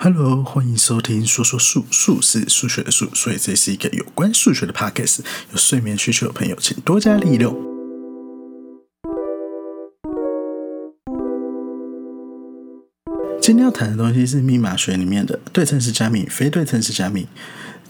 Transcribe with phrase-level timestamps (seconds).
[0.00, 5.22] Hello，欢迎收听说说数，数是数学的数，所以这是一个有关数学的 podcast。
[5.50, 7.52] 有睡眠需求的朋友，请多加利用。
[13.42, 17.26] 今天要谈的东西是密码学里面的对称式加密、非对称式加密。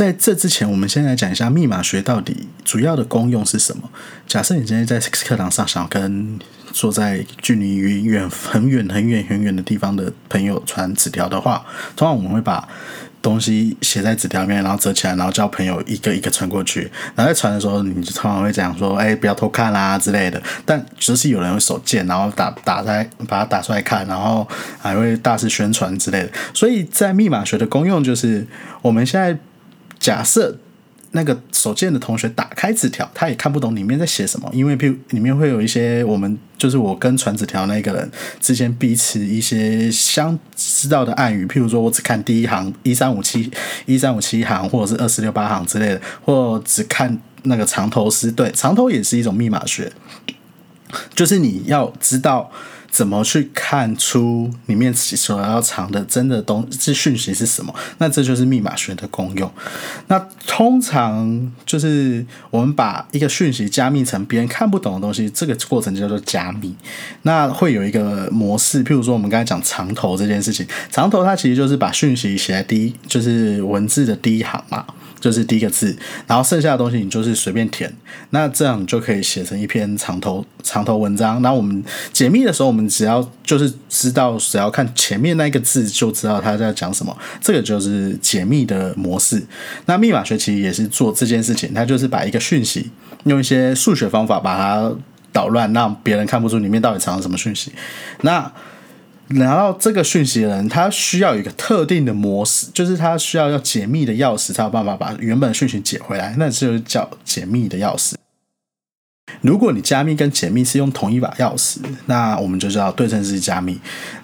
[0.00, 3.82] 在这之前，我们先来讲一下密码学到底主要的功用是什么。
[4.26, 6.38] 假设你今天在课堂上想跟
[6.72, 11.62] 坐在距离远远很远很远很远的地方的朋友传纸条的话，
[11.94, 12.66] 通常我们会把
[13.20, 16.90] 东西写在纸条面，然后折起来，然后叫朋友一个一个传过去。
[17.14, 24.48] 然后在传的时候，你就通常会讲说：“哎，不要偷看啦之类的。”但只是有人会手贱，然后打打在把它打出来看，然后
[24.78, 26.30] 还会大肆宣传之类的。
[26.54, 28.46] 所以在密码学的功用就是，
[28.80, 29.38] 我们现在。
[30.00, 30.58] 假设
[31.12, 43.50] 那个手贱的同学打开纸条，他也看不懂里面在写什么，因为譬如里面会有一些我们就是我跟传纸条那个人之间彼此一些相知道的暗语，譬如说我只看第一行一三五七
[43.86, 49.92] 一三五七行，或者是二四六八行之类的，或只看那个长头诗，对，长头也是一种密码学，
[51.14, 52.50] 就是你要知道。
[52.90, 57.74] 怎么去看出里面所要藏的真的东这讯息是什么？
[57.98, 59.50] 那这就是密码学的功用。
[60.08, 66.74] 那通常就是我们把一个讯息加密成别人看不懂的东西，这个过程就叫做加密。
[67.22, 74.84] 那会有一个模式，譬如说我们刚才讲长头这件事情，长头它其实就是把讯息写在第一，就是文字的第一行嘛。
[75.20, 75.94] 就是第一个字，
[76.26, 77.92] 然后剩下的东西你就是随便填，
[78.30, 81.40] 那这样你就可以写成一篇长头长头文章。
[81.42, 87.16] 那我们解密的时候，我们只要就是知道，只要看前面那个字就知道他在讲什么。
[87.40, 89.42] 这个就是解密的模式。
[89.86, 92.90] 那密码学其实也是做这件事情，它就是把一个讯息
[93.24, 94.92] 用一些数学方法把它
[95.32, 97.72] 捣乱，让别人看不出里面到底藏了什么讯息。
[98.22, 98.52] 那
[99.28, 108.14] 拿到这个讯息的人，他需要有一个特定的模式，就是他需要要解密的钥匙，才有办法把原本讯息解回来，那就叫解密的钥匙。
[109.40, 113.78] 如果你加密跟解密是用同一把钥匙，那我们就叫对称式加密。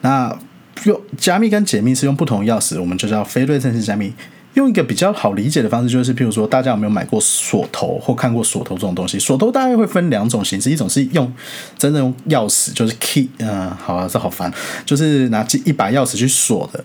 [0.00, 0.36] 那
[0.84, 4.12] 用加密跟解密是用不同钥匙，我们就叫非对称式加密。
[4.54, 9.16] 用一个比较好理解的方式，就是譬如说，大家有没有买过锁头或看过锁头这种东西？
[9.18, 11.32] 锁头大概会分两种形式，一种是用
[11.76, 14.52] 真正用钥匙，就是 key，嗯，好啊，这好烦，
[14.84, 16.82] 就是拿一把钥匙去锁的，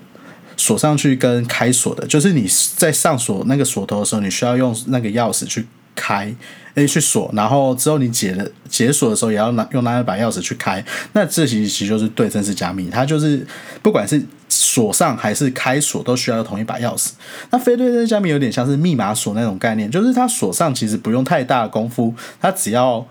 [0.55, 5.65] 锁上去跟开锁的，就是你在上锁那个锁头的时候，你需要用那个钥匙去。
[5.95, 6.33] 开，
[6.75, 10.83] 诶，去锁，然后之后你解了解锁的时候，也要拿用那一把钥匙去开。
[11.13, 13.45] 那这其实其实就是对称式加密，它就是
[13.81, 17.11] 不管是锁上还是开锁，都需要同一把钥匙。
[17.51, 23.05] 那非对称加密有点像是密码锁那种概念，就是它锁上其实不用太大的功夫，它只要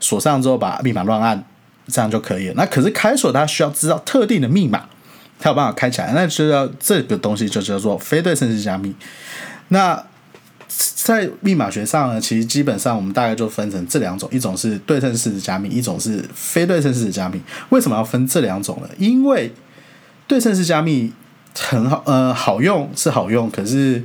[0.00, 1.42] 锁上之后把密码乱按，
[1.88, 2.54] 这样就可以了。
[2.56, 4.84] 那可是开锁它需要知道特定的密码，
[5.38, 6.12] 才有办法开起来。
[6.14, 8.94] 那就要这个东西就叫做非对称式加密。
[9.68, 10.02] 那
[11.06, 17.40] 在密码学上呢，其实基本上我们大概就分成这两种，一种是对称式的加密，一种是非对称式的加密。
[17.68, 18.88] 为什么要分这两种呢？
[18.98, 19.52] 因为
[20.26, 21.12] 对称式加密
[21.56, 24.02] 很好，呃，好用是好用，可是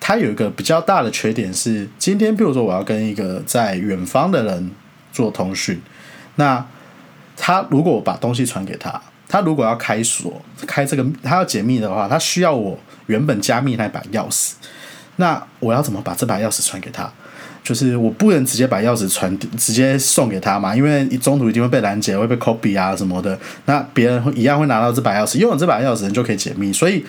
[0.00, 4.70] 它有一个比较大的缺点是，今天比如说我要跟一个在远方的人
[5.12, 5.78] 做通讯，
[6.36, 6.66] 那
[7.36, 8.98] 他如果把东西传给他，
[9.28, 12.78] 他如果要开锁开这个，他要解密的话，他需要我
[13.08, 14.52] 原本加密那把钥匙。
[15.16, 17.10] 那我要怎么把这把钥匙传给他？
[17.64, 23.38] 就是我不能直接把钥匙传直接送给他嘛，因为中途一定会被拦截，会被 copy 啊什么的。
[23.66, 27.04] 那别人会一样会拿到这把钥匙，拥有这把钥匙人就可以解密，所以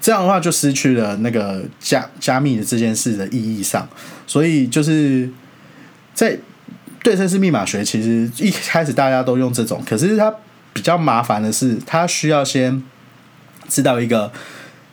[0.00, 3.86] 这样的话就失去了那个加加密的这件事的意义上。
[4.26, 5.28] 所以就是
[6.14, 6.38] 在
[7.02, 10.34] 对称式密码学，其实一开始大家都用这种，可是它
[10.72, 12.82] 比较麻烦的是，它需要先
[13.68, 14.32] 知道一个，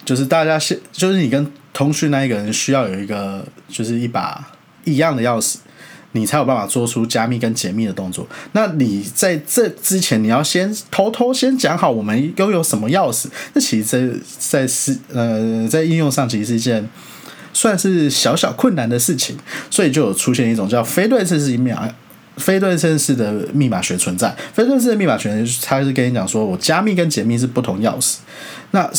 [0.03, 4.49] 就是大家先就是你跟通讯那一个人需要有一个，就是一把
[4.85, 5.57] 一样的钥匙，
[6.13, 8.25] 你才有办法做出加密跟解密的动作。
[8.53, 13.27] 那你在这之前，你要先偷偷先讲好我们拥有什么钥匙。
[13.53, 16.89] 那其实，在在是呃，在应用上其实是一件
[17.51, 19.37] 算是小小困难的事情，
[19.69, 21.93] 所以就有出现一种叫非对称式密码、
[22.37, 24.35] 非对称式的密码学存在。
[24.53, 25.29] 非对称式的密码学，
[25.63, 28.17] 它是跟你讲说我加密跟解密是不同钥匙。
[28.71, 28.91] 那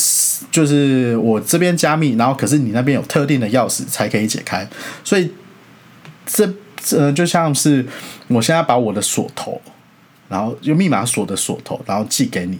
[0.49, 4.67] 就是我这边加密，然后可是你那边有特定的钥匙才可以解开，
[5.03, 5.31] 所以
[6.25, 6.51] 这
[6.83, 7.85] 这就像是
[8.27, 9.61] 我现在把我的锁头，
[10.29, 12.57] 然后用密码锁的锁头，然后寄给你，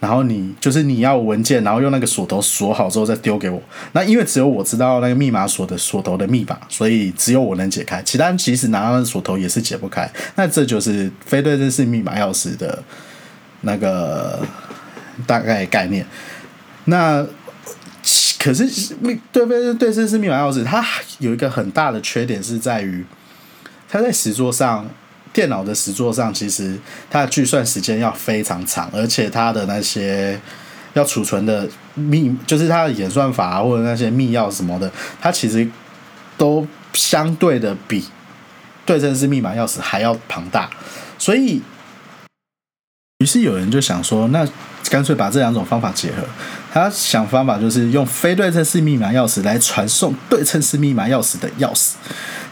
[0.00, 3.60] 然后你就是你要文件，然后用那个锁头锁好之后再丢给我。
[3.92, 10.08] 那因为只有我知道那个密码锁的锁头的密码，所以只有我能解开，其他人其实拿到锁头也是解不开。
[10.36, 12.82] 那这就是非对称式密码钥匙的
[13.62, 14.40] 那个
[15.26, 16.06] 大概概念。
[16.84, 17.26] 那
[18.38, 20.84] 可是密对对对称式密码钥匙，它
[21.18, 23.04] 有一个很大的缺点是在于，
[23.88, 24.88] 它在实作上，
[25.32, 26.78] 电脑的实作上，其实
[27.10, 30.40] 它的计算时间要非常长，而且它的那些
[30.94, 34.90] 要储存的密，就是它的演算法或者那些密钥什么的，
[35.20, 35.68] 它其实
[36.36, 38.04] 都相对的比
[38.84, 40.70] 对称式密码钥匙还要庞大，
[41.18, 41.62] 所以。
[43.20, 44.46] 于是有人就想说，那
[44.88, 46.22] 干脆把这两种方法结合。
[46.72, 51.94] 他想方法就是用非对称式密码钥匙来传送对称式密码钥匙的钥匙。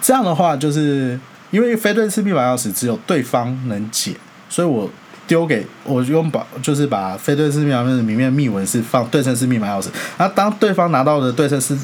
[0.02, 1.20] 这样的话，就是
[1.50, 4.12] 因为非对称密码钥匙只有对方能解，
[4.48, 4.90] 所以我
[5.26, 9.88] 丢给我用把就是把非对称密码钥匙里面密文是放对称式密码钥匙。
[10.18, 11.76] 那当对方拿到了对称式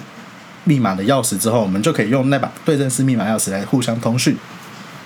[0.65, 4.37] 密码的钥匙之后，我们就可以用那把对称式密码钥匙来互相通讯。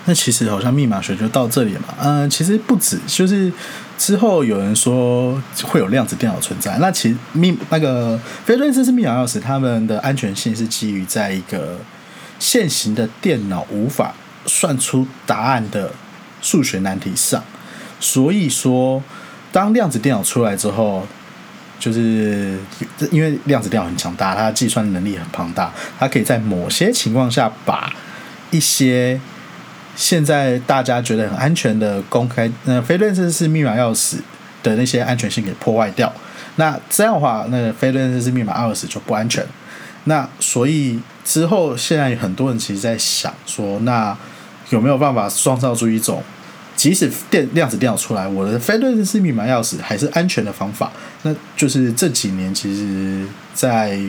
[0.05, 3.51] 那其实好像密码学就到这里嘛，嗯，其实不止，就是
[3.97, 6.77] 之后有人说会有量子电脑存在。
[6.77, 11.77] 那其密那个非对称式密码钥匙，它们的安全性是基于在一个
[12.39, 14.15] 现行的电脑无法
[14.47, 15.91] 算出答案的
[16.41, 17.43] 数学难题上。
[17.99, 19.03] 所以说，
[19.51, 21.05] 当量子电脑出来之后，
[21.79, 22.57] 就是
[23.11, 27.93] 因为量子电脑很强大，它的计算能力很庞大，它可以在某些情况下把
[28.51, 29.19] 一些
[29.95, 34.17] 现在大家觉得很安全的公开，那非对称式密码钥匙
[34.63, 36.11] 的那些安全性给破坏掉，
[36.57, 39.43] 那这样的话，那个非对称式密码钥匙就不安全。
[40.03, 44.15] 那所以之后，现在很多人其实在想说，那
[44.69, 46.21] 有没有办法创造出一种，
[46.75, 50.91] 即使电量子电脑出来，我的非对称式密码钥匙还是安全的方法？
[51.23, 53.99] 那就是这几年其实，在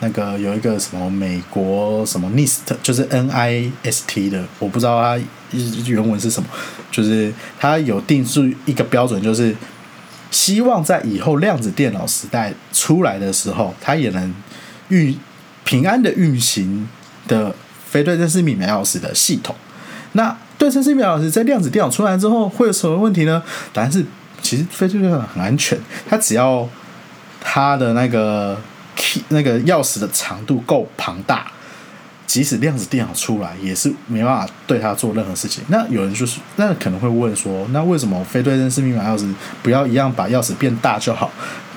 [0.00, 5.22] 那个有一个什么美国什么 NIST，就是 N I S T 的，我不知道它
[5.86, 6.48] 原文是什么，
[6.90, 9.54] 就是它有定出一个标准，就是
[10.30, 14.34] 希望在以后量子电脑时代出来的时候，它也能
[14.88, 15.16] 运
[15.62, 16.88] 平安的运行
[17.28, 17.54] 的
[17.86, 19.54] 非对称式密码钥匙的系统。
[20.14, 23.40] 那对称式密码钥匙在量子电脑出来之后会有什么问题呢？
[23.72, 24.04] 答案是，
[24.42, 25.78] 其实非对称很安全，
[26.08, 26.68] 它只要
[27.40, 28.58] 它的那个
[28.96, 29.22] key。
[29.28, 31.46] 那个钥匙的长度够庞大，
[32.26, 35.62] 即使量子电脑出来，也是没办法对它做任何事情。
[35.68, 39.32] 那有人就是，那可能会问说，那为什么非对称式密码钥匙
[39.62, 41.30] 不要一样把钥匙变大就好？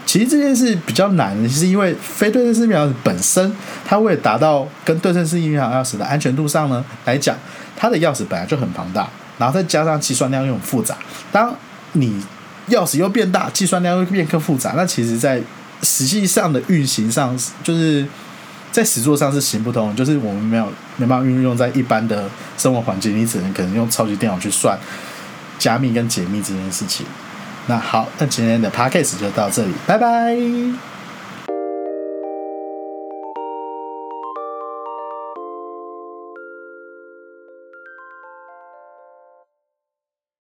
[0.08, 3.54] 其实这件事比较难，是因为非对称式密码本身，
[3.86, 7.36] 它为了达到跟对称式密码钥匙的安全度上呢来讲，
[7.76, 10.96] 它的钥匙本来就很庞大，然后再加上计算量又很复杂。
[11.30, 11.54] 当
[11.92, 12.24] 你
[12.70, 15.42] 钥匙又变大，计算量又变更复杂，那其实，在
[15.84, 18.08] 实际上的运行上，就是
[18.72, 24.80] 在实作上是行不通，就是我们没有没办法运用在一般的生活环境，你只能可能用超级电脑去算
[25.60, 27.06] 加密跟解密这件事情。
[27.68, 30.97] 那好，那今天的 podcast 就到这里，拜拜。